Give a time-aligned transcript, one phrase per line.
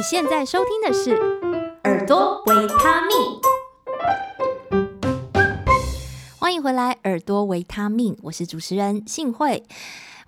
[0.00, 1.10] 你现在收听的是
[1.84, 3.18] 耳朵维他命，
[6.38, 9.62] 欢迎回来，耳朵维他命，我是主持人幸慧。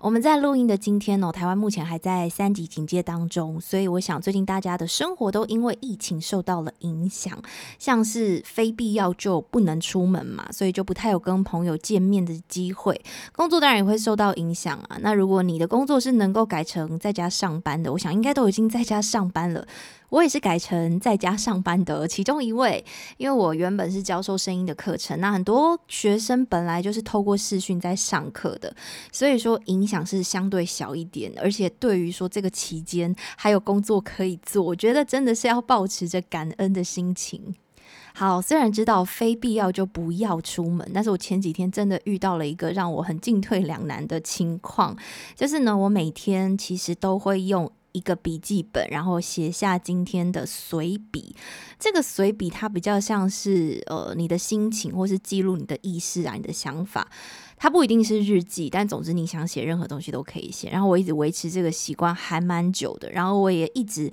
[0.03, 7.41] 我们在录音的今天呢，台湾目前还在三级警戒当中，所以我想最近大家的生活都因为疫情受到了影响，
[7.79, 13.01] 像是非必要就不能出门嘛，所以就不太有跟朋友见面的机会，
[13.33, 14.97] 工作当然也会受到影响啊。
[14.99, 19.65] 那如果你的工作是能够改成在家上班的，我想应该都已经在家上班了。
[20.13, 22.85] 我也是改成在家上班的其中一位，
[23.17, 28.75] 因为我原本是教授声音的课程，那很多学生本来就是透过视讯在上课的，
[29.11, 37.55] 所以说影响是相对小一点，而且对于说这个期间还有工作可以做，我觉得真的是要保持着感恩的心情。
[38.13, 44.95] 好，虽然知道非必要就不要出门，但是我前几天真的遇到了一个让我很进退两难的情况，
[45.35, 47.71] 就是呢，我每天其实都会用。
[47.93, 51.33] 一个笔记本，然后写下今天的随笔。
[51.79, 57.09] 这个随笔它比较像是呃你的心情，或是记录你的意识啊，你的想法。
[57.55, 60.69] 它不一定是日记，但总之你想写任何东西都可以写。
[60.69, 64.11] 然后我一直维持这个习惯还蛮久的，然后我也一直。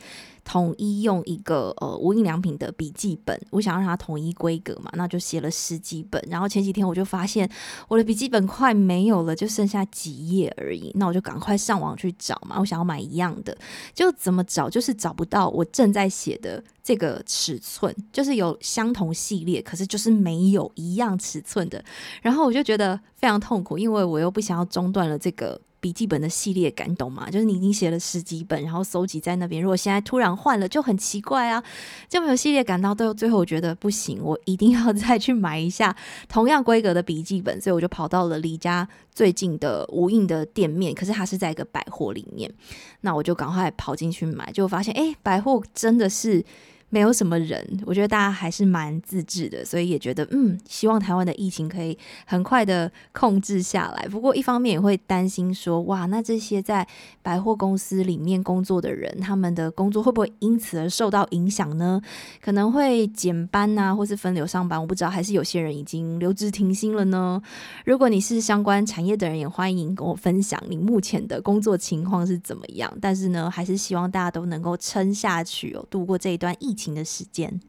[0.50, 6.20] 统一用一个呃无印良品的笔记本，我想让它统一规格嘛，那就写了十几本。
[6.28, 7.48] 然后前几天我就发现
[7.86, 10.90] 我的笔记本快没有了，就剩下几页而已。
[10.96, 13.56] 那我就赶快上网去找嘛，我想要买一样的，
[13.94, 21.80] 就怎么找就是找不到我正在写的这个尺寸，就是有相同系列，可是就是没有一样尺寸的。
[22.22, 25.60] 然后我就觉得非常痛苦，因为我又不想要中断了这个。
[25.80, 27.30] 笔记本的系列感，懂吗？
[27.30, 31.62] 就是你已经写了十几本，然后搜集在那边，如果现在突然换了，就很奇怪啊，
[32.08, 32.80] 就没有系列感。
[32.80, 35.96] 到最后，最后我觉得不行，我一定要再去买一下
[36.28, 42.52] 同样规格的笔记本，所以我就跑到了离家最近的无印的店面，可是它是在一个百货里面，
[43.00, 46.44] 那我就赶快跑进去买，就发现，哎，百货真的是。
[46.90, 51.96] 没有什么人，我觉得大家还是蛮自制的，所以也觉得嗯，希望台湾的疫情可以
[52.26, 54.06] 很快的控制下来。
[54.08, 56.86] 不过一方面也会担心说，哇，那这些在
[57.22, 62.02] 百货公司里面工作的人，他们的工作会不会因此而受到影响呢？
[62.42, 67.40] 可能会减班啊，或是分流上班，我不知道，还是有些人已经留职停薪了呢？
[67.84, 72.92] 如果你是相关产业的人，也欢迎跟我分享你目前的工作情况是怎么样。
[73.00, 77.60] 但是呢，还是希望大家都能够撑下去哦，度过这一段疫情的时间，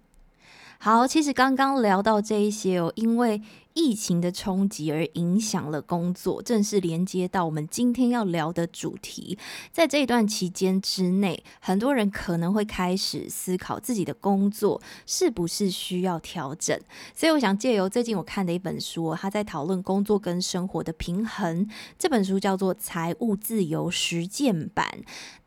[0.80, 3.42] 好，其实刚刚聊到这一些哦，因为
[3.74, 9.38] 疫情的冲击而影响了工作，正是连接到我们今天要聊的主题。
[9.72, 16.78] 在这一段期间之内，很多人可能会开始思考自己的工作是不是需要调整。
[17.14, 21.70] 所以，我想借由最近我看的一本书，他在讨论工作跟生活的平衡。
[22.00, 24.86] 这本书叫做《财务自由实践版》，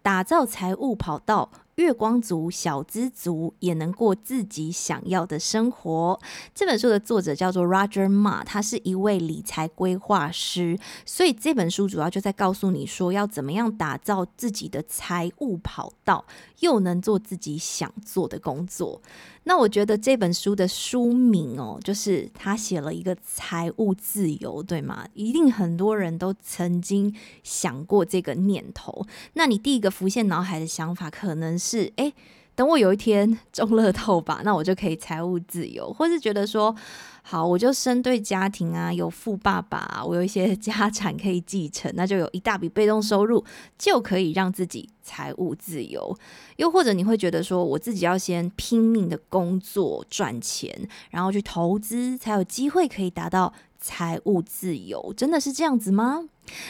[0.00, 1.50] 打造财务跑道。
[1.76, 6.20] 月光族、小资族也能过自己想要的生活。
[6.54, 16.24] 这本书的作者叫做 Roger Ma，他是一位理财规划师，所以这本书主要就在告诉你说，要怎么样打造自己的财务跑道，
[16.60, 19.00] 又能做自己想做的工作。
[19.44, 25.06] 那我觉得这本书的书名哦，就是他写了一个财务自由，对吗？
[25.14, 29.06] 一定很多人都曾经想过这个念头。
[29.34, 32.14] 那你第一个浮现脑海的想法，可能是，诶，
[32.54, 36.74] 等我有一天中乐透吧，那我就可以财务自由，或是觉得说，
[37.22, 43.44] 好，我就生对家庭啊，有富爸爸，我有一些 家产可以继承，那就有一大笔被动收入，
[43.78, 44.88] 就可以让自己。
[45.06, 46.16] 财务自由，
[46.56, 56.26] 又或者你会觉得说，我自己要先拼命的工作赚钱，然后去投资，才有机会可以达到财务自由，真的是这样子吗？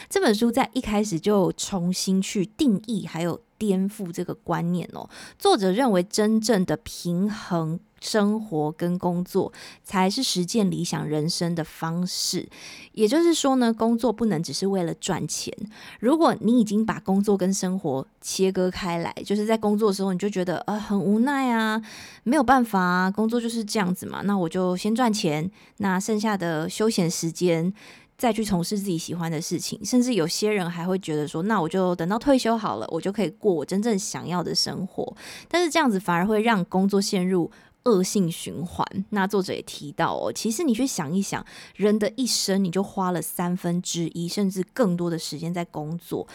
[0.09, 5.09] 这本书在一开始就重新去定义，还有颠覆这个观念哦。
[5.37, 7.79] 作者认为，真正的平衡。
[8.01, 9.51] 生活跟工作
[9.83, 12.47] 才是实践理想人生的方式。
[12.91, 15.51] 也就是说呢，工作不能只是为了赚钱。
[15.99, 21.81] 如果你已经把工作跟生活切割开来，就是在工作的时候你就觉得呃很无奈啊，
[22.21, 24.21] 没有办法啊，工作就是这样子嘛。
[24.23, 27.73] 那我就先赚钱，那剩下的休闲时间
[28.17, 29.83] 再去从事自己喜欢的事情。
[29.83, 35.15] 甚至有些人还会觉得说，那我就等到退休好了，我就可以过我真正想要的生活。
[35.47, 37.51] 但是这样子反而会让工作陷入。
[37.85, 38.83] 恶性循环。
[39.11, 41.45] 那作者也提到哦，其实你去想一想，
[41.75, 46.27] 人的一生你就花了三分之一甚至更多的时间在工作，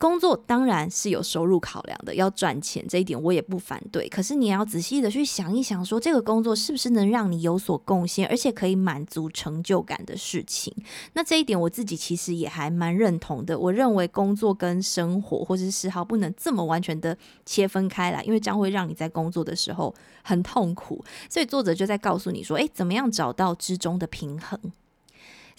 [0.00, 4.08] 工作当然是有收入考量的，要赚钱这一点我也不反对。
[4.08, 10.74] 可是你要仔细的去想一想，说这个工作是不是能让你有所贡献，而且可以满足成就感的事情。
[11.12, 13.58] 那这一点我自己其实也还蛮认同的。
[13.58, 17.14] 我认为工作跟生活或者是嗜好不能这么完全的
[17.44, 21.04] 切分开来，因为这样会让你在工作的时候很痛苦。
[21.28, 24.58] 所以作者就在告诉你说，诶，怎么样找到之中的平衡？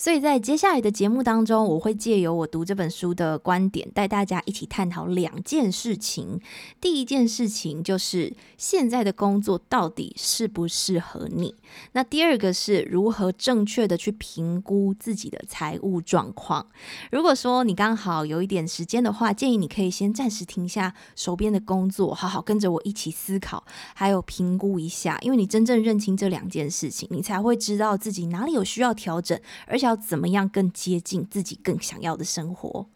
[0.01, 6.42] 所以在接下来的节目当中，我会借由我读这本书的观点，带大家一起探讨两件事情。
[6.81, 11.53] 第一件事情就是现在的工作到底适不适合你？
[11.92, 16.65] 那第二个是如何正确的去评估自己的财务状况。
[17.12, 23.63] 如果说你刚好有一点时间的话，建议你可以先暂时停下手边的工作，好好跟着我一起思考，
[23.94, 25.19] 还有评估一下。
[25.21, 32.88] 因为你真正认清这两件事情，你才会知道自己哪里有需要调整，而且要怎么样更接近自己更想要的生活？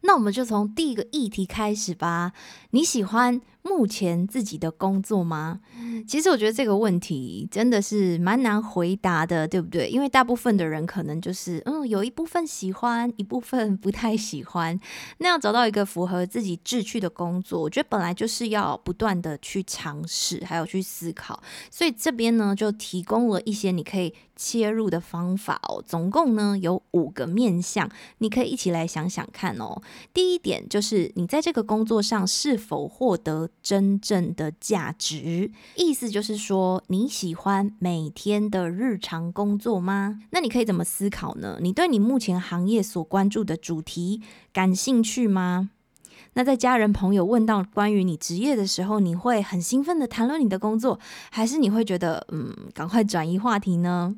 [0.00, 2.32] 那我们就从第一个议题开始吧。
[2.70, 5.60] 你喜欢目前自己的工作吗？
[6.06, 9.88] 其实我觉得这个问题真的是蛮难回答的，对不对？
[9.88, 14.78] 因为大部分的人可能就是嗯，有一部分喜欢，一部分不太喜欢。
[15.18, 21.40] 那要找到一个符合自己志趣的工作，我觉得本来就是要不断的去尝试，还有去思考。
[21.70, 25.82] 所以这边呢，就提供了一些你可以切入的方法哦。
[25.86, 27.88] 总共呢有五个面向，
[28.18, 29.80] 你可以一起来想想看哦。
[30.12, 40.20] 第一点就是你在这个工作上是否获得真正的价值，意思就是说，你喜欢每天的日常工作吗？
[40.30, 41.58] 那你可以怎么思考呢？
[41.60, 44.20] 你对你目前行业所关注的主题
[44.52, 45.70] 感兴趣吗？
[46.34, 50.98] 那在家人朋友问到关于你职业的时候，你会很兴奋地谈论你的工作，
[51.30, 54.14] 还是你会觉得嗯，赶快转移话题呢？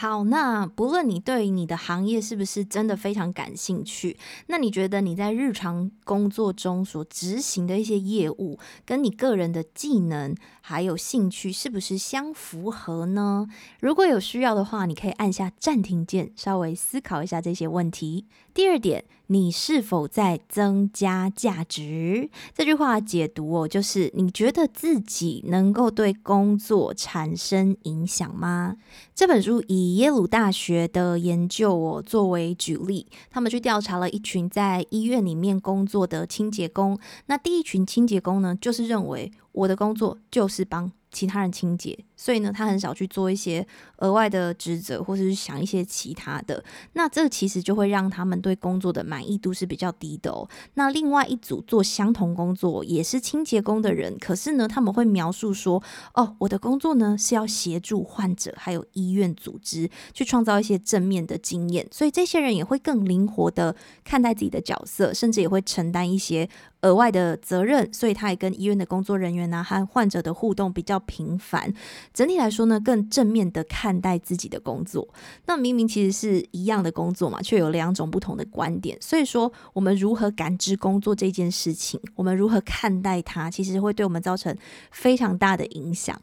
[0.00, 4.16] 好，那不论你对你的行业是不是真的非常感兴趣，
[4.46, 13.48] 那你觉得你在日常工作中所执行的一些业务，跟你个人的技能还有兴趣是不是相符合呢？
[13.80, 18.26] 如果有需要的话，你可以按下暂停键，稍微思考一下这些问题。
[18.54, 19.04] 第二点。
[19.30, 22.30] 你是否在增加价值？
[22.54, 28.76] 这句话解读哦，就是你觉得自己能够对工作产生影响吗？
[29.14, 36.98] 这本书以耶鲁大学的研究哦作为举例，他们去调查了一群在医院里面工作的清洁工。
[37.26, 43.66] 那第一群清洁工呢，就是认为我的工作就是帮其他人清洁，所以呢，他很少去做一些
[43.98, 46.62] 额外的职责，或者是想一些其他的。
[46.92, 50.48] 那这其实就会让他们对工作的满意度是比较低的哦。
[50.74, 55.82] 那另外一组做相同工作也是清洁工的人，可是呢，他们会描述说
[56.14, 63.74] ：“哦，我的工作呢是要协助患者还有医院组织去创造一些正面的经验。”所以这些人也会更灵活的
[64.04, 66.48] 看待自己的角色，甚至也会承担一些
[66.82, 67.92] 额外的责任。
[67.92, 71.72] 所以他也跟医院的工作人员呢、和患者的互动比较频繁，
[72.12, 75.08] 整体来说呢，更正面的看待自己的工作。
[75.46, 78.96] 那明明其实是一样的工作嘛，却有两种不同的观点。
[79.00, 84.56] 所以说，我们如何感知工作这件事情，我们如何看待它，其实会对我们造成
[84.90, 86.20] 非常大的影响。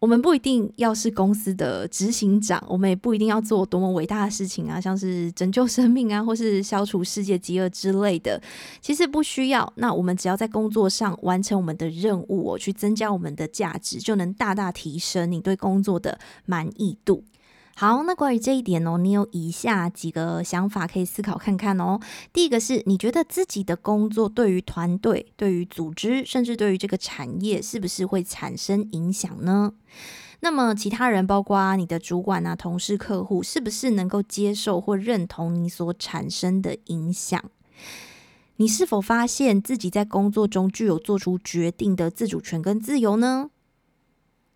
[0.00, 8.40] 我们不一定要是公司的执行长，我们也不一定要做多么伟大的事情啊，像是拯救生命啊，或是消除世界饥饿之类的。
[8.80, 9.70] 其实不需要。
[9.76, 17.22] 那我们只要在工作上完成我们的任务，哦，去增加我们的价值，就能大大提升你对工作的满意度。
[17.80, 21.98] 好，那关于这一点哦，你有以下几个想法可以思考看看哦。
[22.30, 29.72] 第一个是，你觉得自己的工作对于团队、对于组织，甚至对于这个产业，是不是会产生影响呢？
[30.40, 37.42] 那么，其他人，包括你的主管啊、同事、客户，是不是能够接受或认同你所产生的影响？
[38.56, 43.48] 你是否发现自己在工作中具有做出决定的自主权跟自由呢？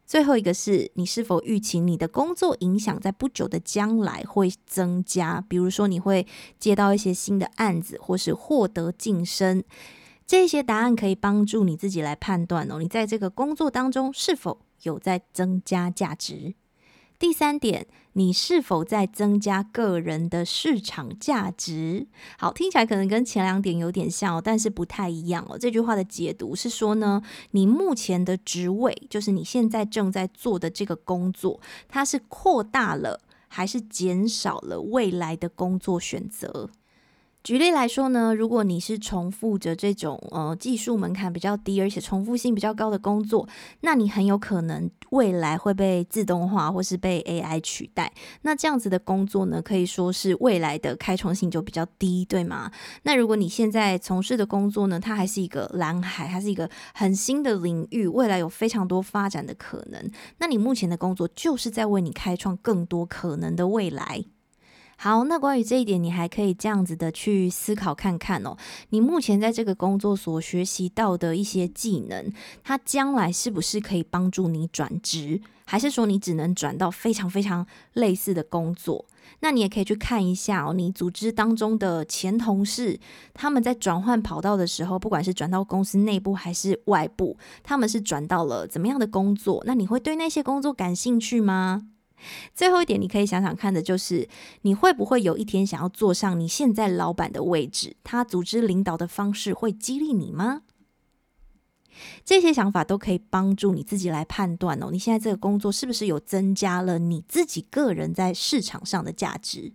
[0.07, 5.43] 最后一个是你是否预期你的工作影响在不久的将来会增加？
[5.49, 6.27] 比如说你会
[6.59, 9.65] 接到一些新的案子，或是获得晋升，
[10.27, 16.55] 这些答案可以帮助你自己来判断哦，你在这个工作当中是否有在增加价值。
[17.25, 22.07] 第三点，你是否在增加个人的市场价值？
[22.37, 25.57] 好，听起来可能跟前两点有点像哦，但是不太一样哦。
[25.57, 36.69] 这句话的解读是说呢，你目前的职位，就是你现在正在做的这个工作，它是扩大了还是减少了未来的工作选择？
[37.45, 43.47] 举例来说呢，如果你是重复着这种呃技术门槛比较低，而且重复性比较高的工作，
[43.83, 48.11] 那你很有可能未来会被自动化或是被 AI 取代。
[48.41, 52.73] 那这样子的工作呢，可以说是未来的开创性就比较低，对吗？
[53.03, 60.11] 那如果你现在从事的工作呢，它还是一个蓝海，它是一个很新的领域，未来有非常多发展的可能。
[60.39, 64.25] 那你目前的工作就是在为你开创更多可能的未来。
[64.97, 68.57] 好，那关于这一点，你还可以这样子的去思考看看哦。
[68.91, 72.33] 你目前在这个工作所学习到的一些技能，
[72.63, 79.05] 它将来是不是可以帮助你转职，还是说你只能转到非常非常类似的工作？
[79.41, 82.99] 那你也可以去看一下哦，你组织当中的前同事，
[83.35, 89.63] 他们在转换跑道的时候，不管是转到公司内部还是外部，他们是转到了怎么样的工作？
[89.67, 91.89] 那你会对那些工作感兴趣吗？
[92.55, 94.29] 最后一点，你可以想想看的就是，
[94.63, 97.97] 你会不会有一天想要坐上你现在老板的位置？
[98.03, 100.63] 他组织领导的方式会激励你吗？
[102.25, 109.73] 这些想法都可以帮助你自己来判断哦，你现在这个工作是不是有增加了你自己个人在市场上的价值？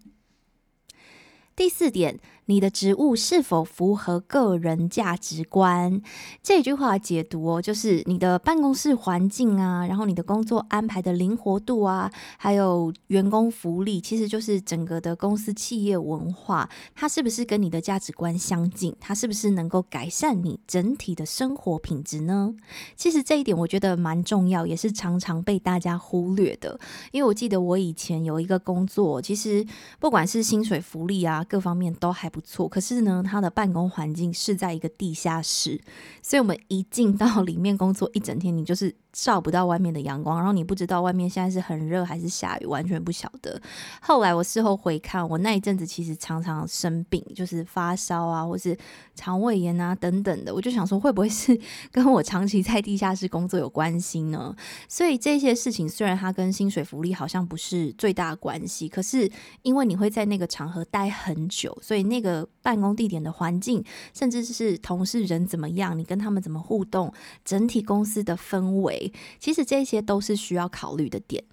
[1.55, 2.19] 第四点。
[2.49, 6.01] 你的职务是否符合个人价值观？
[6.41, 18.95] 这句话解读哦，就是你的办公室环境啊，然后你的工作安排的灵活度啊，还有员工福利，其实就是整个的公司企业文化，它是不是跟你的价值观相近？
[18.99, 22.55] 它是不是能够改善你整体的生活品质呢？
[22.95, 26.79] 其实这一点我觉得蛮重要，也是常常被大家忽略的。
[27.11, 29.63] 因为我记得我以前有一个工作，其实
[29.99, 35.79] 不管是薪水、福利啊，各方面都还不不错，可是呢，他的办公环境是在一个地下室，
[36.21, 38.95] 所以我们一进到里面工作一整天，你就是。
[39.11, 43.59] 照不到外面的阳光，然后你不知道外面现在是很热还是下雨，完全不晓得。
[43.99, 48.77] 后来我事后回看，我那一阵子其实常常生病，就是发烧啊，或是
[49.15, 50.53] 肠胃炎啊等等的。
[50.53, 51.59] 我就想说，会不会是
[51.91, 54.55] 跟我长期在地下室工作有关系呢？
[54.87, 59.29] 所以这些事情虽然它跟薪水福利好像不是最大关系，可是
[59.63, 62.28] 因为你会在那个场合待很久，所以那个
[62.61, 63.83] 办公地点的环境，
[64.13, 69.11] 甚至是同事人怎么样，你跟他们怎么互动，整体公司的氛围。
[69.39, 71.43] 其实这些都是需要考虑的点。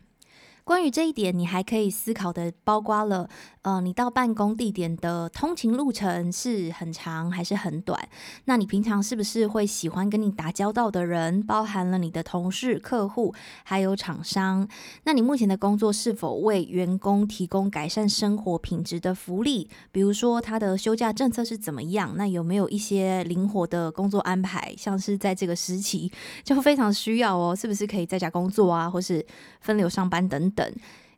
[0.67, 3.29] 关于这一点，你还可以思考的，包括了，
[3.63, 8.09] 呃，你到办公地点的通勤路程是很长还是很短？
[8.47, 13.33] 那你平常是不是会喜欢跟你打交道的人，包含了你的同事、客户，
[13.63, 14.69] 还有厂商？
[15.05, 19.71] 那你目前的工作是否为员工提供改善生活品质的福利？
[19.93, 22.15] 比如说他的休假政策是怎么样？
[22.17, 24.75] 那有没有一些灵活的工作安排？
[24.77, 26.11] 像是在这个时期
[26.43, 29.25] 就非常需要哦，是不是可以在家工作啊，或是
[29.61, 30.56] 分流上班等等？
[30.57, 30.73] 等，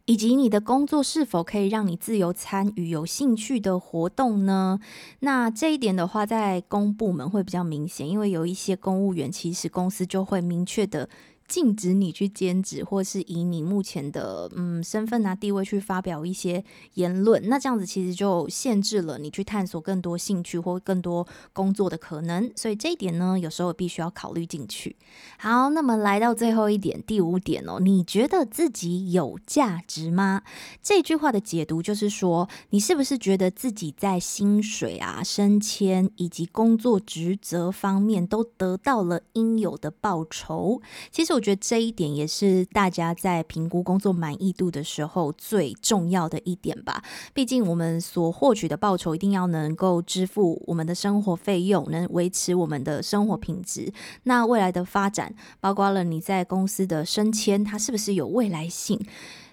[0.06, 4.80] 以及你的工作是否可以让你自由参与有兴趣的活动呢？
[5.20, 11.08] 那这一点的话，在公部门会比较明显，因为有一些公务员，其实公司就会明确的。
[11.48, 16.62] 禁止你去兼职，或是以你目前的嗯身份啊地位去发表一些
[16.94, 22.52] 言论，那这样子其实就限制了你去探索更多兴趣或更多工作的可能。
[22.54, 24.94] 所以这一点呢，有时候必须要考虑进去。
[25.38, 30.42] 好，那么来到最后一点，第五点哦，你觉得自己有价值吗？
[30.82, 40.82] 这句话的解读就是说，你是不是觉得自己在薪水啊、升迁以及工作职责方面都得到了应有的报酬？
[41.10, 41.48] 其实我。
[41.48, 47.02] 觉得这一点也是大家在评估工作满意度的时候最重要的一点吧。
[47.32, 53.90] 毕竟我们所获取的报酬一定要能够支付我们的生活费用，能维持我们的生活品质。
[54.24, 59.00] 那未来的发展，包括了你在公司的升迁，它是不是有未来性？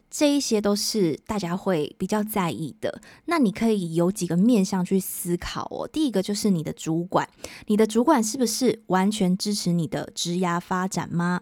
[0.10, 3.00] 这一些都是大家会比较在意的。
[3.26, 5.88] 那你可以有几个面向去思考哦。
[5.88, 7.30] 第一个就是你的主管，
[7.68, 11.42] 你的主管是不是完全支持你的职涯发展吗？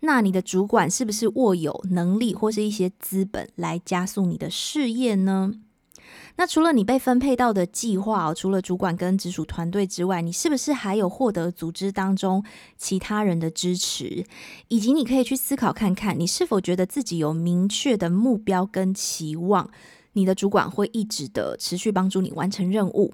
[0.00, 5.52] 那你的主管是不是握有能力或是一些资本来加速你的事业呢？
[6.36, 12.42] 那除了你被分配到的计划，除了主管跟直属团队之外，你是不是还有获得组织当中
[12.78, 14.24] 其他人的支持？
[14.68, 19.70] 以及你可以去思考看看，你是否觉得自己有明确的目标跟期望，
[20.14, 23.12] 你的主管会一直的持续帮助你完成任务。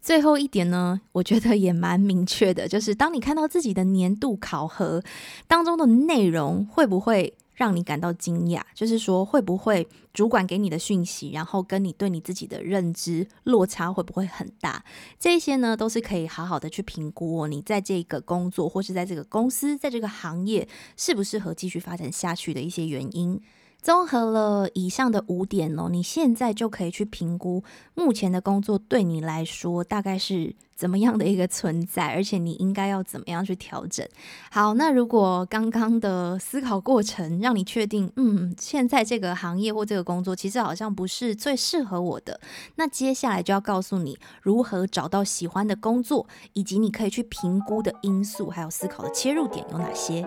[0.00, 5.02] 最后一点呢，我觉得也蛮明确的，就是当你看到自己的年度考核
[5.46, 8.60] 当中的内容，会不会让你感到惊讶？
[8.74, 14.84] 就是说，会不会主管给你的讯息，然后跟你对你自己的认知落差会不会很大？
[15.18, 20.66] 这些呢，都是可以好好的去评估你在这个工作或是在这个公司，在这个行业
[20.96, 23.40] 适不适合继续发展下去的一些原因。
[23.84, 27.62] 综合了以上的五点哦，你现在就可以去评估
[27.92, 34.08] 目前的工作对你来说大概是怎么样的一个存在，而且你应该要怎么样去调整。
[34.50, 42.40] 好，那如果刚刚的思考过程让你确定，嗯，现在这个行业或这个工作其实好像不是最适合我的，
[42.76, 50.26] 那接下来就要告诉你如何找到喜欢的工作，以及你可以去评估的因素，还有思考的切入点有哪些。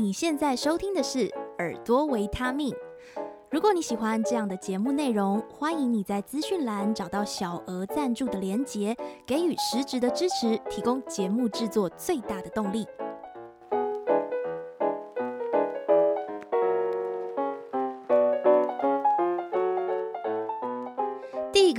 [0.00, 2.74] 你现在收听的是耳朵维他命。
[3.50, 12.86] 如果你喜欢这样的节目内容，欢迎你在资讯栏找到小额赞助的连结，给予实质的支持，提供节目制作最大的动力。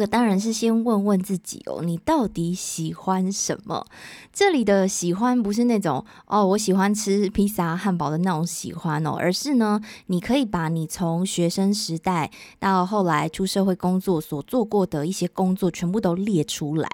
[0.01, 3.85] 个当然是先问问自己哦，你到底喜欢什么？
[4.33, 16.89] 这里的喜欢不是那种哦，我喜欢吃披萨、汉堡的那种喜欢哦，而是呢，你可以把你从学生时代到后来出社会工作所做过的一些工作全部都列出来，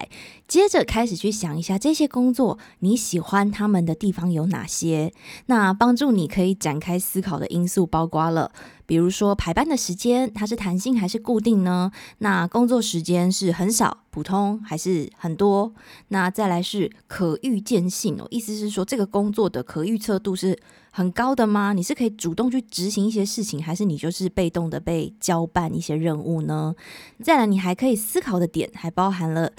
[0.46, 5.14] 接着开始去想一下这些工作你喜欢他们的地方有哪些。
[5.46, 8.52] 那帮助你可以展开思考的因素包括了。
[8.88, 11.92] 比如说排班的时间，它是弹性还是固定呢？
[12.18, 15.72] 那工作时间是很少、普通还是很多？
[16.08, 20.58] 那再来是可预见性哦，意思是说这个工作的可预测度是
[20.90, 21.74] 很高的吗？
[21.74, 26.74] 你是可以主动去执行一些事情，还是你就是被动的被交办一些任务呢？
[27.22, 29.52] 再来，你还可以思考的点还包含了。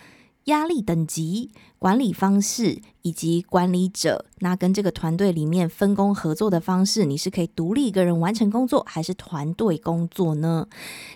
[0.49, 10.67] 压力等级、管理方式以及管理者，那跟这个团队里面分工合作的方式，你是可以独立一个人完成工作，还是团队工作呢？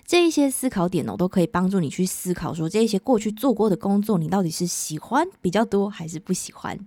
[0.05, 6.79] 这一些思考点呢，都可以帮助你去思考说，这一些过去做过的工作，你到底是喜欢比较多，还是不喜欢？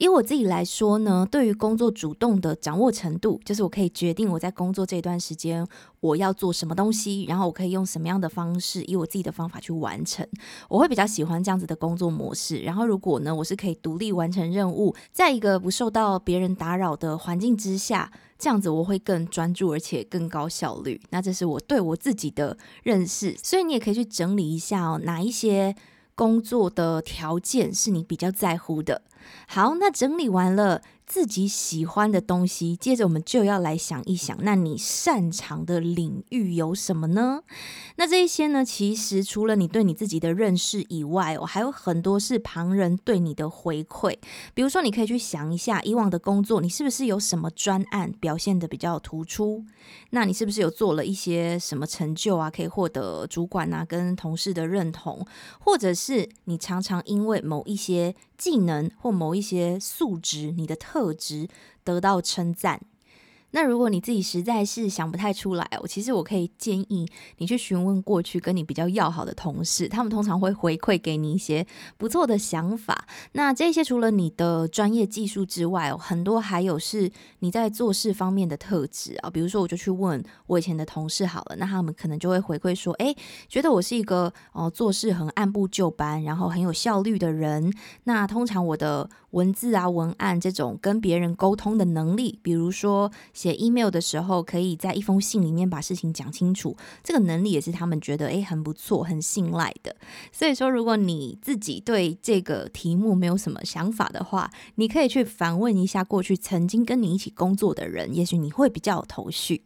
[0.00, 5.66] 以我自己来说呢，对于工作主动的掌握程度，就是我可以决定我在工作这段时间
[6.00, 10.26] 我要做什么东西，然后我可以用什么样的方式，以我自己的方法去完成。
[10.70, 12.60] 我会比较喜欢这样子的工作模式。
[12.60, 20.98] 然后如果呢，我是可以独立完成任务，在一个不受到别人打扰的环境之下，这样子我会更专注而且更高效率。
[21.10, 25.76] 那这是我对我自己的认识，所以你也可以去整理一下哦，哪一些
[26.20, 29.00] 工作的条件是你比较在乎的。
[29.48, 30.82] 好，那整理完了。
[31.10, 37.42] 自己喜欢的东西，接着我们就要来想一想，那你擅长的领域有什么呢？
[37.96, 44.16] 那这一些呢，其实除了你对你自己的认识以外，哦，还有很多是旁人对你的回馈。
[44.54, 49.64] 比如说，你可以去想一下，以往的工作，你是不是有什么专案表现得比较突出？
[50.10, 55.26] 那你是不是有做了一些什么成就啊，可以获得主管啊跟同事的认同？
[55.58, 61.48] 或者是你常常因为某一些技能或某一些素质，你的特特质
[61.82, 62.80] 得到称赞。
[63.52, 67.04] 那如果你自己实在是想不太出来，我其实我可以建议
[67.38, 73.08] 你去询问过去跟你比较要好的同事，他们通常会回馈给你一些不错的想法。
[73.32, 77.10] 那这些除了你的专业技术之外，很多还有是
[77.40, 79.28] 你在做事方面的特质啊。
[79.28, 83.16] 比如说，我就去问我以前的同事好了，那他们可能就会回馈说，诶，
[83.48, 87.72] 觉得我是一个哦做事很按部就班，然后很有效率的人。
[88.04, 93.10] 那通常我的文字啊、文案这种跟别人沟通的能力，比如说。
[93.32, 99.94] 写 email 的时候，可以在一封信里面把事情讲清楚，这个能力也是他们觉得诶很不错、很信赖的。
[100.32, 109.62] 所以说，如果你自己对这个题目没有什么想法的话，你可以去反问一下过去曾经跟你一起工作的人，也许你会比较有头绪。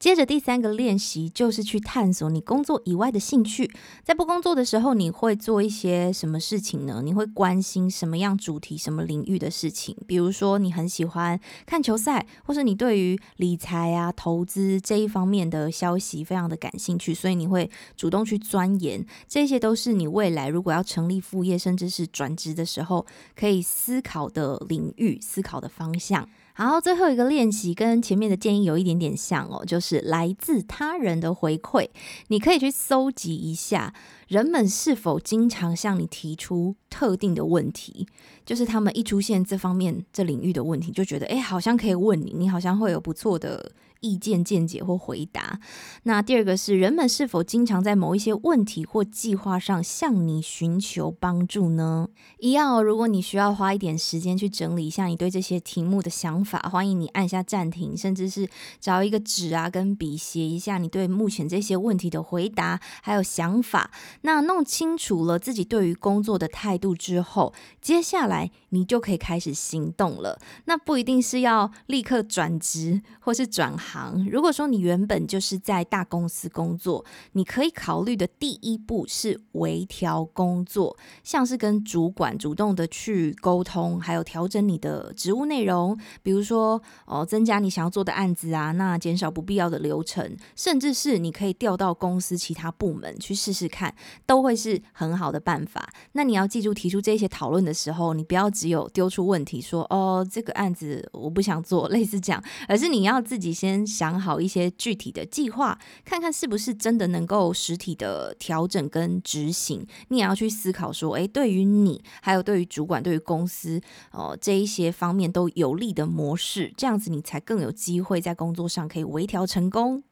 [0.00, 3.70] 接着第三个练习就是去探索你工作以外的兴趣。
[4.02, 7.02] 在不工作的时候，你会做一些什么事情呢？
[7.04, 9.94] 你会关心什么样主题、什么领域的事情？
[10.06, 19.04] 比如说，你很喜欢看球赛，或是你对于理财啊、投资这一方面的消息非常的感兴趣，所以你会主动去钻研。
[19.28, 23.04] 这些都是你未来如果要成立副业，甚至是转职的时候，
[23.36, 26.26] 可以思考的领域、思考的方向。
[26.60, 31.88] 然后，最后一个练习跟前面的建议有一点点像哦，就是来自他人的回馈，
[32.28, 33.94] 你可以去搜集一下，
[34.28, 38.06] 人们是否经常向你提出特定的问题，
[38.44, 43.72] 就是他们一出现这方面这领域的问题，就觉得诶，好像可以问你，你好像会有不错的。
[44.00, 45.60] 意见见解或回答。
[46.04, 52.08] 那第二个是人们是否经常在某一些问题或计划上向你寻求帮助呢？
[52.38, 63.90] 一样哦，如果你需要花一点时间去整理一下你对这些题目的想法，欢迎你按下暂停，甚至是找一个纸啊跟笔写一下你对目前这些问题的回答还有想法。
[64.22, 70.38] 那弄清楚了自己对于工作的态度之后，接下来你就可以开始行动了。
[70.64, 73.89] 那不一定是要立刻转职或是转行。
[73.90, 74.28] 行。
[74.30, 93.94] 如果说你原本就是在大公司工作，你可以考虑的第一步是微调工作，像是跟主管主动的去沟通，还有调整你的职务内容，比如说哦，增加你想要做的案子啊，那减少不必要的流程，甚至是你可以调到公司其他部门去试试看，
[94.26, 95.88] 都会是很好的办法。
[96.12, 109.86] 那你要记住，提出这些讨论的时候，你不要只有丢出问题说哦，这个案子我不想做， 类似这样，而是你要自己先想好一些具体的计划，看看是不是真的能够实体的调整跟执行。
[110.08, 113.80] 你也要去思考说，诶，对于你，还有对于主管、对于公司，
[114.12, 120.02] 哦，这一些方面都有利的模式，这样子你才更有机会在工作上可以微调成功。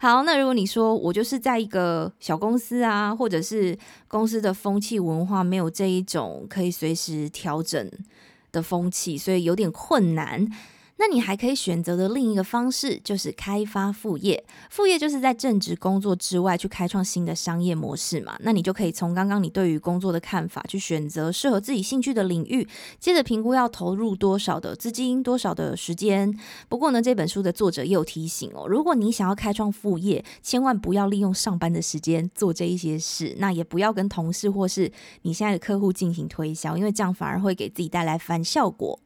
[0.00, 7.90] 好，那如果你说我就是在一个小公司啊，或者是公司的风气文化没有这一种可以随时调整
[8.52, 10.46] 的风气，所以有点困难。
[11.06, 14.42] 那你还可以选择的另一个方式就是开发副业。
[14.70, 18.34] 副业就是在正职工作之外去开创新的商业模式嘛。
[18.40, 22.66] 那你就可以从刚刚你对于工作的看法去选择适合自己兴趣的领域，
[22.98, 26.34] 接着评估要投入多少的资金、多少的时间。
[26.70, 34.90] 不过呢，这本书的作者也有提醒哦，如果你想要开创副业，千万不要利用上班的时间做这一些事，那也不要跟同事或是
[35.20, 38.98] 你现在的客户进行推销，因为这样反而会给自己带来反效果。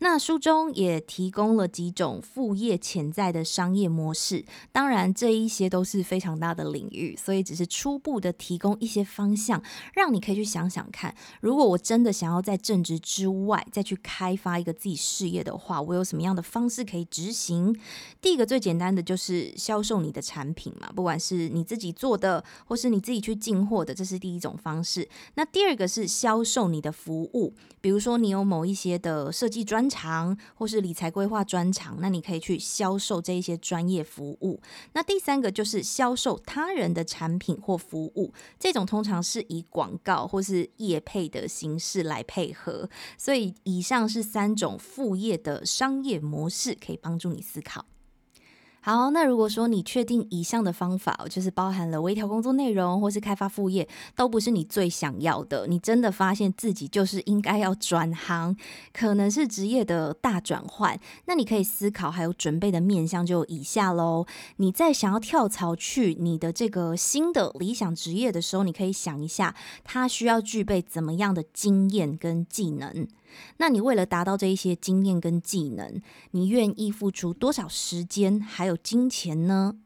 [0.00, 9.62] 那书中也提供了几种副业潜在的商业模式，当然这一些都是非常大的领域，所以只是初步的提供一些方向，
[9.94, 17.76] 让你可以去想想看，如果我真的想要在正职之外再去开发一个自己事业的话，我有什么样的方式可以执行？
[18.20, 25.08] 第一个最简单的就是销售你的产品嘛，不管是你自己做的，或是你自己去进货的，这是第一种方式。
[25.34, 34.60] 那第二个是销售你的服务，比如说你有某一些的设计专长或是理财规划专长，那你可以去销售这一些专业服务。
[34.92, 42.88] 那第三个就是销售他人的产品或服务，这种通常是以广告或是业配的形式来配合。
[43.16, 47.84] 所以以上是三种副业的商业模式，可以帮助你思考。
[48.90, 58.56] 好，那如果说你确定以上的方法，就是包含了微调工作内容或是开发副业，都不是你最想要的，你真的发现自己就是应该要转行，
[58.94, 64.24] 可能是职业的大转换，那你可以思考还有准备的面向就以下喽。
[64.56, 73.06] 你在想要跳槽去你的这个新的理想职业的时候，你可以想一下，它需要具备怎么样的经验跟技能。
[73.58, 76.00] 那你为了达到这一些经验跟技能，
[76.32, 79.76] 你愿意付出多少时间还有金钱呢？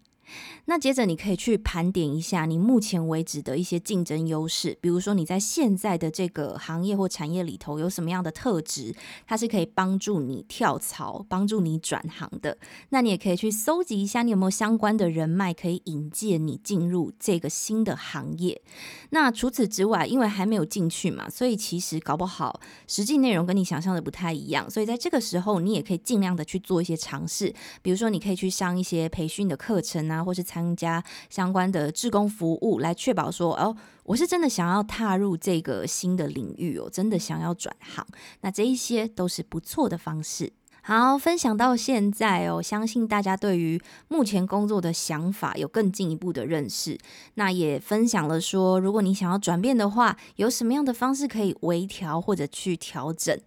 [0.66, 8.94] 那接着你可以去盘点一下你目前为止的一些竞争优势，比如说你在现在的这个行业或产业里头有什么样的特质，
[9.26, 12.56] 它是可以帮助你跳槽、帮助你转行的。
[12.90, 18.62] 那你也可以去搜集一下，你有没有相关的人脉可以引荐你进入这个新的行业。
[19.10, 24.70] 那除此之外，因为还没有进去嘛，所以其实搞不好实际内容跟你想象的不太一样。
[24.70, 38.06] 所以在这个时候，你也可以尽量的去做一些尝试，比如说你可以去上一些培训的课程啊，或是参加相关的志工服务，来确保说，哦，我是真的想要踏入这个新的领域哦，真的想要转行，
[38.40, 40.52] 那这一些都是不错的方式。
[40.84, 46.98] 好，分享到现在哦，相信大家对于目前工作的想法有更进一步的认识。
[47.34, 53.38] 那也分享了说，如果你想要转变的话，有什么样的方式可以微调或者去调整。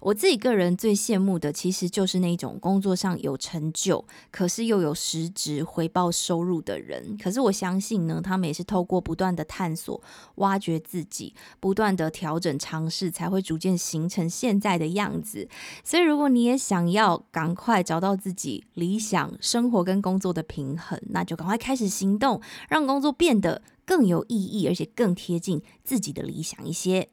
[0.00, 7.16] 我自己个人最羡慕的，其实就是那种工作上有成就，可是又有实质回报收入的人。
[7.22, 10.00] 可是我相信呢，他们也是透过不断的探索、
[10.36, 15.48] 挖掘自己，不断的调整、尝试，才会逐渐形成现在的样子。
[15.82, 27.08] 所以，如果你也想要赶快找到自己理想生活跟工作的平衡，那就赶快开始行动，让工作变得更有意义，而且更贴近自己的理想一些。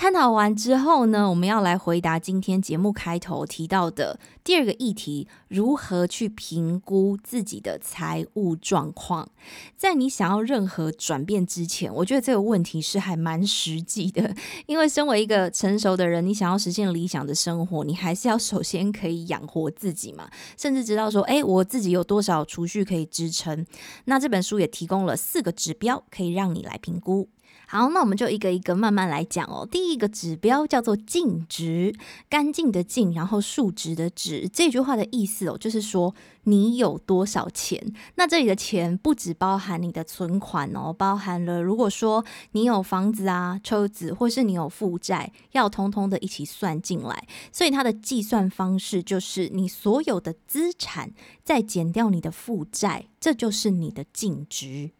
[0.00, 9.28] 探讨完之后呢，我们要来回答今天节目开头提到的第二个议题：如何去评估自己的财务状况？
[9.76, 14.34] 在你想要任何转变之前，我觉得这个问题是还蛮实际的。
[14.64, 23.66] 因为身为一个成熟的人，你想要实现理想的生活，你还是要首先可以养活自己嘛，甚至知道说，诶，我自己有多少储蓄可以支撑。
[24.06, 27.28] 那这本书也提供了四个指标，可以让你来评估。
[27.72, 29.64] 好，那我们就一个一个慢慢来讲哦。
[29.70, 31.94] 第一个指标叫做净值，
[32.28, 34.48] 干净的净，然后数值的值。
[34.52, 37.80] 这句话的意思哦，就是说你有多少钱。
[38.16, 47.28] 那这里的钱不只包含你的存款哦，包含了如果说你有房子啊、车子，或是你有负债，要通通的一起算进来。
[47.52, 51.12] 所以它的计算方式就是你所有的资产
[51.44, 54.90] 再减掉你的负债，这就是你的净值。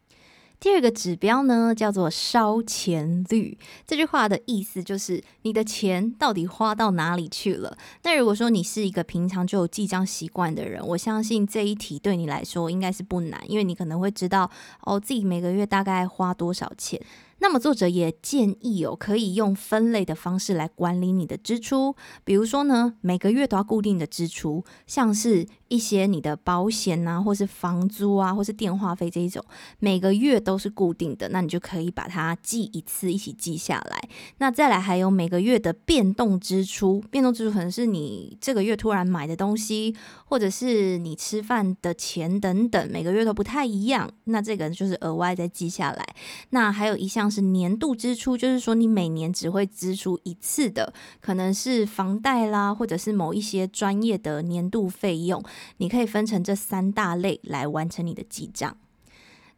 [0.61, 3.57] 第二个指标呢，叫做烧钱率。
[3.87, 7.75] 这句话的意思就是你的钱到底花到哪里去了。
[8.03, 17.01] 那如果说你是一个平常就有记账习惯的人，我相信这一题对你来说应该是不难，因为你可能会知道哦，自己每个月大概花多少钱。
[17.39, 21.95] 那么作者也建议哦，可以用分类的方式来管理你的支出。
[22.23, 29.43] 比如说呢，每个月都要固定的支出，像是一些你的保险啊，或是房租啊，或是电话费这一种，
[29.79, 34.09] 每个月都是固定的，那你就可以把它记一次，一起记下来。
[34.37, 46.05] 那再来还有每个月的变动支出，变动支出可能是你这个月突然买的东西，或者是你吃饭的钱等等，每个月都不太一样，那这个就是额外再记下来。
[46.49, 47.31] 那还有一项。
[47.31, 55.41] 是年度支出，就是说你每年只会支出一次的，可能是房贷啦，或者是某一些专业的年度费用，
[55.77, 58.77] 你可以分成这三大类来完成你的记账。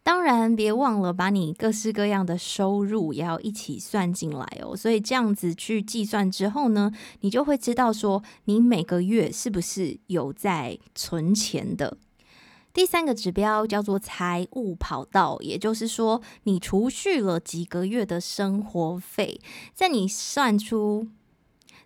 [0.06, 4.76] 当然，别忘了把你各式各样的收入也要一起算进来哦。
[4.76, 11.98] 所以这样子去计算之后呢，你就会知道说你每个月是不是有在存钱的。
[12.74, 19.40] 第三个指标叫做财务跑道，也就是说，你储蓄了几个月的生活费，
[19.74, 21.08] 在你算出。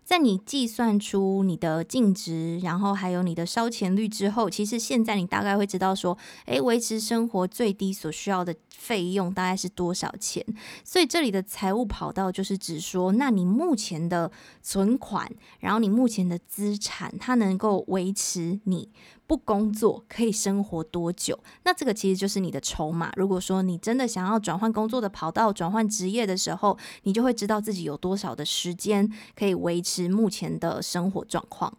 [0.07, 10.41] 在你计算出你的净值，然后还有你的烧钱率之后，其实现在你大概会知道说，诶，维持生活最低所需要的费用大概是多少钱。
[10.85, 18.89] 所以这里的财务跑道就是指说，那你目前的存款，然后你目前的资产，它能够维持你
[19.27, 21.37] 不工作可以生活多久？
[21.65, 23.11] 那这个其实就是你的筹码。
[23.17, 31.77] 如果说你真的想要转换工作的跑道、转换职业的时候，你就会知道自己有多少的时间可以维持目前的生活状况。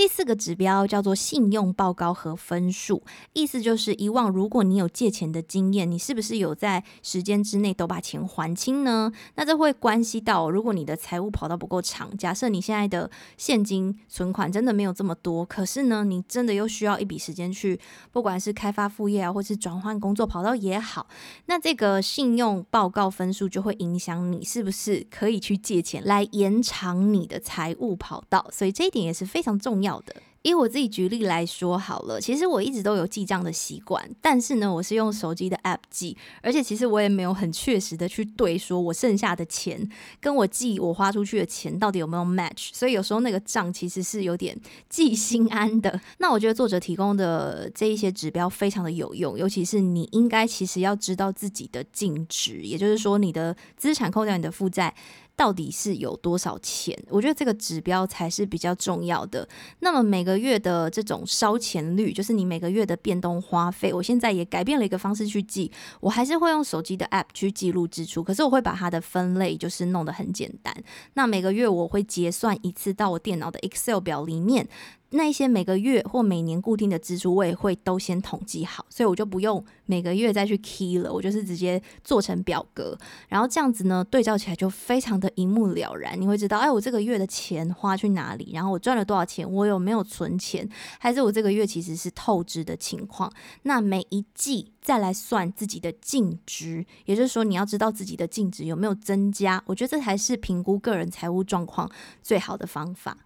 [0.00, 3.02] 第四个指标叫做信用报告和分数，
[3.34, 9.12] 意思就是以往如果你有借钱的经验，你是不是有在时间之内都把钱还清呢？
[9.34, 17.78] 那这会关系到，如果你的财务跑道不够长，假设你现在的现金存款真的没有这么多，可是呢，你真的又需要一笔时间去，
[18.10, 21.08] 不管是开发副业啊，或是转换工作跑道也好，
[21.44, 29.89] 那这个信用报告分数就会影响你是不是可以去借钱来延长你的财务跑道，所以这一点也是非常重要。
[29.90, 30.14] 要的。
[30.42, 39.86] 以我自己举例来说好了，其实我一直都有记账的习惯，但是呢，我是用手机的 App 记，而且其实我也没有很确实的去对说我剩下的钱
[40.18, 46.00] 跟我记我花出去的钱到底有没有 match，所以有时候那个账其实是有点记心安的。
[46.16, 54.94] 那我觉得作者提供的这一些指标非常的有用，尤其是你应该其实要知道自己的净值，也就是说你的资产扣掉你的负债。
[55.40, 56.94] 到底是有多少钱？
[57.08, 59.48] 我觉得这个指标才是比较重要的。
[59.78, 70.74] 那么每个月的这种烧钱率，就是你每个月的变动花费，我现在也改变了一个方式去记，我还是会用手机的 App 去记录支出，可是我会把它的分类就是弄得很简单。
[71.14, 74.68] 那每个月我会结算一次到我电脑的 Excel 表里面。
[75.10, 82.96] 那一些每个月或每年固定的支出，我也会都先统计好，所以我就不用每个月再去 key 了，我就是直接做成表格，
[83.28, 86.20] 然后这样子呢，对照起来就非常的一目了然。
[86.20, 90.68] 你会知道，哎，我这个月的钱花去哪里，然后我赚了多少钱，我有没有存钱，
[91.00, 93.32] 还是我这个月其实是透支的情况。
[93.62, 101.90] 那每一季再来算自己的净值，也就是说，你要知道自己的净值有没有增加，我觉得这才是评估个人财务状况
[102.22, 103.16] 最好的方法。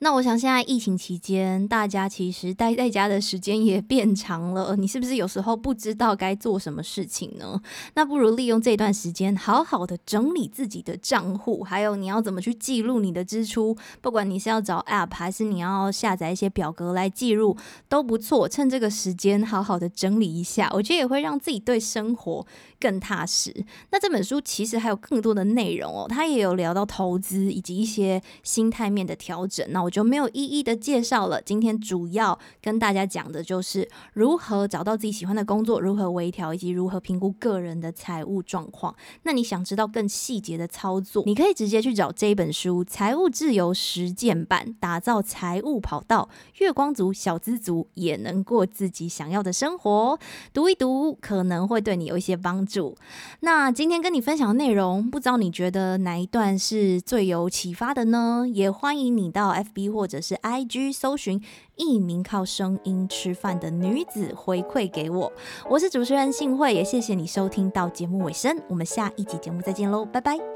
[0.00, 4.76] 那我想，现在疫情期间，大家其实待在家的时间也变长了。
[4.76, 7.58] 你是不是有时候不知道该做什么事情呢？
[7.94, 13.74] 那不如利用这段时间，好好的整理自己的账户，还有你要怎么去记录你的支出。
[14.02, 17.56] 不管你是要找 App，还是你要下载一些表格来记录，
[17.88, 18.46] 都不错。
[18.46, 22.46] 趁这个时间，好好的整理一下，我觉得也会让自己对生活
[22.78, 23.64] 更踏实。
[23.90, 29.66] 那这本书其实还有更多的内容哦，它也有聊到投资以及一些心态面的调整。
[29.70, 31.40] 那我就没有一一的介绍了。
[31.40, 38.94] 今天主要跟大家讲的就是如何找到自己喜欢的工作，如何微调，以及如何评估个人的财务状况。
[39.22, 50.18] 那你想知道更细节的操作，你可以直接去找这本书《财务自由实践版》，打造财务跑道，月光族、小资族也能过自己想要的生活。
[50.52, 52.96] 读一读，可能会对你有一些帮助。
[53.40, 58.44] 那今天跟你分享的内容，不知道你觉得哪一段是最有启发的呢？
[58.52, 61.42] 也欢迎你到 F B 或者是 IG 搜寻
[61.76, 65.30] 一名靠声音吃饭的女子，回馈给我。
[65.68, 70.55] 我是主持人幸慧，也谢谢你收听到节目尾声，我们下一集节目再见喽，拜拜。